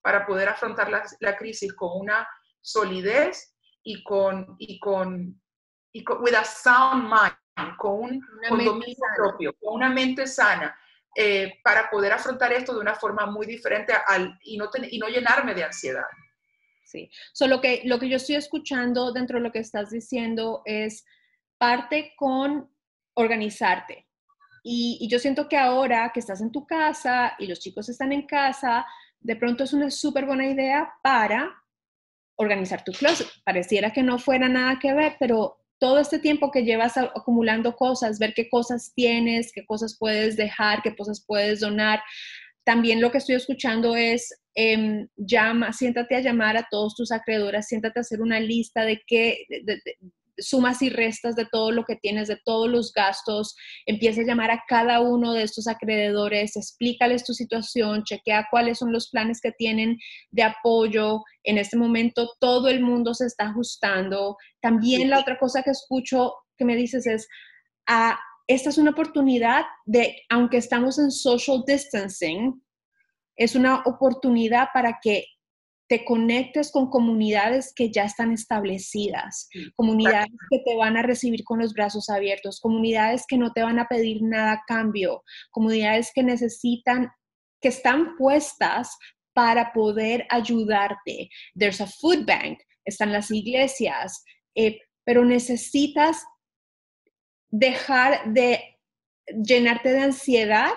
[0.02, 2.28] para poder afrontar la, crisis con una
[2.62, 5.42] solidez y con, y con,
[5.92, 10.78] y con, with a sound mind, con un dominio propio, con una mente sana,
[11.16, 15.08] eh, para poder afrontar esto de una forma muy diferente al, y, no y no
[15.08, 16.06] llenarme de ansiedad.
[16.86, 21.06] Sí, solo que lo que yo estoy escuchando dentro de lo que estás diciendo es
[21.60, 22.74] parte con
[23.14, 24.09] organizarte.
[24.64, 28.24] Y, yo siento que ahora que estás en tu casa y los chicos están en
[28.24, 28.86] casa,
[29.20, 31.52] de pronto es una súper buena idea para
[32.36, 33.28] organizar tu closet.
[33.44, 38.20] Pareciera que no fuera nada que ver, pero todo este tiempo que llevas acumulando cosas,
[38.20, 42.02] ver qué cosas tienes, qué cosas puedes dejar, qué cosas puedes donar.
[42.66, 47.68] También lo que estoy escuchando es, em, llama, siéntate a llamar a todos tus acreedores,
[47.68, 49.46] siéntate a hacer una lista de qué,
[50.40, 54.52] sumas y restas de todo lo que tienes, de todos los gastos, empieza a llamar
[54.52, 59.52] a cada uno de estos acreedores, explícales tu situación, chequea cuáles son los planes que
[59.52, 59.98] tienen
[60.32, 61.24] de apoyo.
[61.44, 64.38] En este momento todo el mundo se está ajustando.
[64.62, 67.28] También la otra cosa que escucho que me dices es,
[67.88, 72.62] ah, esta es una oportunidad de, aunque estamos en social distancing,
[73.36, 75.26] es una oportunidad para que
[75.90, 81.58] te conectes con comunidades que ya están establecidas, comunidades que te van a recibir con
[81.58, 86.22] los brazos abiertos, comunidades que no te van a pedir nada a cambio, comunidades que
[86.22, 87.12] necesitan,
[87.60, 88.96] que están puestas
[89.34, 91.28] para poder ayudarte.
[91.58, 94.24] There's a food bank, están las iglesias,
[94.56, 96.24] eh, pero necesitas
[97.50, 98.78] dejar de
[99.44, 100.72] llenarte de ansiedad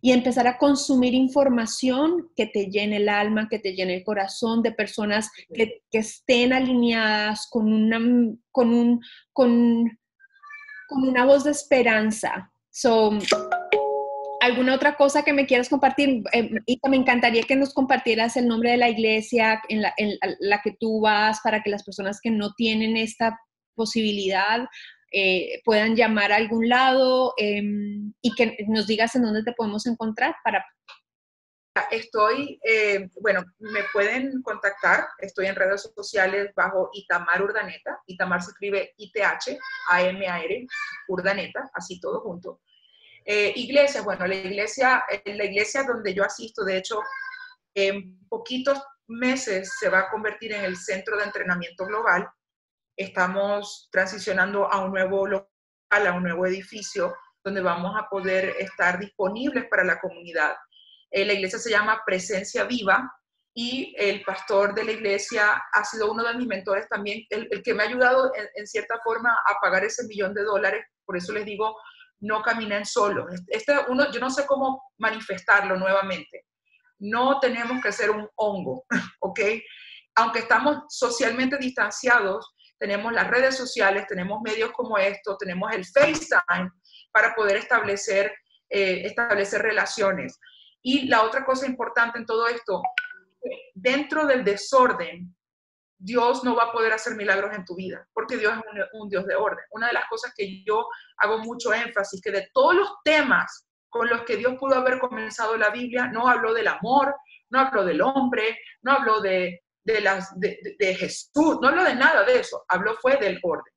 [0.00, 4.62] y empezar a consumir información que te llene el alma, que te llene el corazón
[4.62, 7.98] de personas que, estén alineadas con una,
[8.52, 9.00] con, un,
[9.32, 9.98] con,
[10.90, 12.50] una voz de esperanza.
[12.70, 13.18] So,
[14.40, 16.22] ¿Alguna otra cosa que me quieras compartir?
[16.32, 16.50] Eh,
[16.88, 21.40] me encantaría que nos compartieras el nombre de la iglesia en la que tú vas
[21.42, 23.36] para que las personas que no tienen esta
[23.74, 24.68] posibilidad
[25.10, 29.86] eh, puedan llamar a algún lado em, y que nos digas en dónde te podemos
[29.86, 30.64] encontrar para...
[31.92, 38.50] Estoy, eh, bueno, me pueden contactar, estoy en redes sociales bajo Itamar Urdaneta, Itamar se
[38.50, 39.56] escribe ITH,
[39.90, 40.66] A-M-A-R,
[41.06, 42.60] Urdaneta, así todo junto.
[43.24, 47.00] Eh, iglesia, bueno, la iglesia, la iglesia donde yo asisto, de hecho,
[47.74, 52.28] en poquitos meses se va a convertir en el centro de entrenamiento global
[52.98, 55.24] Estamos transicionando a un nuevo
[55.90, 60.56] a un nuevo edificio donde vamos a poder estar disponibles para la comunidad.
[61.12, 63.08] Eh, la iglesia se llama Presencia Viva
[63.54, 67.72] y el pastor de la iglesia ha sido uno de mis mentores también, el, que
[67.72, 70.84] me ha ayudado en, cierta forma a pagar ese millón de dólares.
[71.04, 71.76] Por eso les digo,
[72.18, 73.26] no caminen solos.
[73.46, 76.46] Este uno, yo no sé cómo manifestarlo nuevamente.
[76.98, 78.84] No tenemos que ser un hongo,
[79.20, 79.40] ¿ok?
[80.16, 86.70] Aunque estamos socialmente distanciados, tenemos las redes sociales, tenemos medios como esto, tenemos el FaceTime
[87.12, 88.32] para poder establecer,
[88.68, 90.38] eh, establecer relaciones.
[90.82, 92.82] Y la otra cosa importante en todo esto,
[93.74, 95.34] dentro del desorden,
[96.00, 99.26] Dios no va a poder hacer milagros en tu vida, porque Dios es un, Dios
[99.26, 99.64] de orden.
[99.72, 104.08] Una de las cosas que yo hago mucho énfasis, que de todos los temas con
[104.08, 107.16] los que Dios pudo haber comenzado la Biblia, no habló del amor,
[107.50, 109.62] no habló del hombre, no habló de,
[109.92, 113.72] de, las, de, Jesús, no habló de nada de eso, habló fue del orden.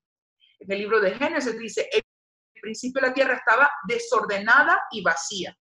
[0.59, 2.03] En el libro de Génesis dice, el
[2.61, 5.57] principio la tierra estaba desordenada y vacía,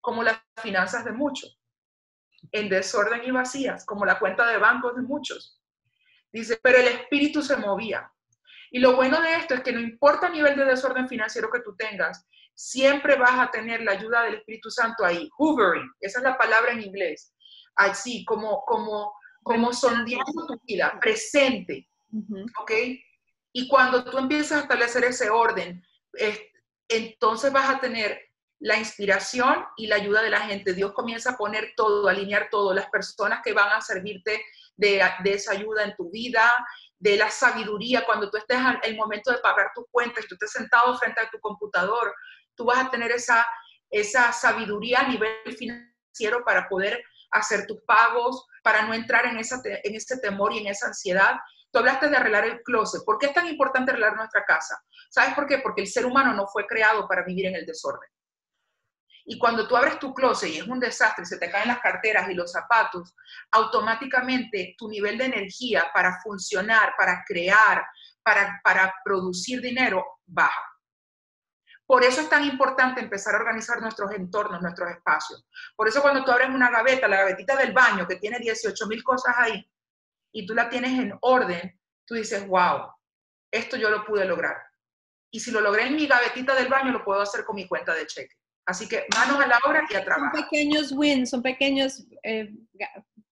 [0.00, 1.60] como las finanzas de muchos,
[2.50, 5.60] en desorden y vacías, como la cuenta de bancos de muchos.
[6.32, 8.10] Dice, pero el espíritu se movía.
[8.70, 11.60] Y lo bueno de esto es que no importa el nivel de desorden financiero que
[11.60, 16.24] tú tengas, siempre vas a tener la ayuda del Espíritu Santo ahí, hovering, esa es
[16.24, 17.34] la palabra en inglés,
[17.76, 19.12] así como, como,
[19.42, 21.88] como sondeando tu vida, presente,
[22.58, 22.72] ¿ok?
[23.52, 25.82] Y cuando tú empiezas a establecer ese orden,
[26.88, 28.20] entonces vas a tener
[28.60, 30.72] la inspiración y la ayuda de la gente.
[30.72, 34.44] Dios comienza a poner todo, a alinear todo, las personas que van a servirte
[34.76, 36.54] de, esa ayuda en tu vida,
[36.98, 40.52] de la sabiduría, cuando tú estés en el momento de pagar tus cuentas, tú estés
[40.52, 42.14] sentado frente a tu computador,
[42.54, 43.44] tú vas a tener esa,
[43.90, 47.02] esa sabiduría a nivel financiero para poder
[47.32, 51.36] hacer tus pagos, para no entrar en, esa, en ese temor y en esa ansiedad.
[51.70, 53.02] Tú hablaste de arreglar el closet.
[53.04, 54.82] ¿Por qué es tan importante arreglar nuestra casa?
[55.10, 55.58] ¿Sabes por qué?
[55.58, 58.08] Porque el ser humano no fue creado para vivir en el desorden.
[59.24, 62.28] Y cuando tú abres tu closet y es un desastre, se te caen las carteras
[62.28, 63.14] y los zapatos,
[63.52, 67.84] automáticamente tu nivel de energía para funcionar, para crear,
[68.22, 70.71] para, para producir dinero baja.
[71.86, 75.46] Por eso es tan importante empezar a organizar nuestros entornos, nuestros espacios.
[75.76, 79.02] Por eso cuando tú abres una gaveta, la gavetita del baño, que tiene 18 mil
[79.02, 79.70] cosas ahí,
[80.32, 82.92] y tú la tienes en orden, tú dices, wow,
[83.50, 84.56] esto yo lo pude lograr.
[85.30, 87.94] Y si lo logré en mi gavetita del baño, lo puedo hacer con mi cuenta
[87.94, 88.36] de cheque.
[88.64, 90.34] Así que manos a la obra y a trabajar.
[90.34, 92.54] Son pequeños wins, son pequeños, eh,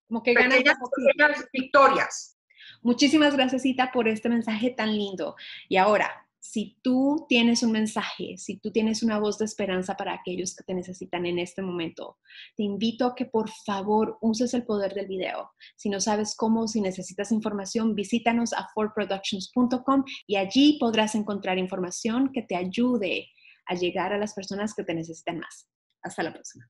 [0.09, 2.37] como que pequeñas, pequeñas victorias.
[2.83, 5.37] Muchísimas gracias, Cita, por este mensaje tan lindo.
[5.69, 10.15] Y ahora, si tú tienes un mensaje, si tú tienes una voz de esperanza para
[10.15, 12.19] aquellos que te necesitan en este momento,
[12.57, 15.53] te invito a que por favor uses el poder del video.
[15.77, 22.31] Si no sabes cómo, si necesitas información, visítanos a forproductions.com y allí podrás encontrar información
[22.33, 23.29] que te ayude
[23.67, 25.69] a llegar a las personas que te necesitan más.
[26.03, 26.69] Hasta la próxima.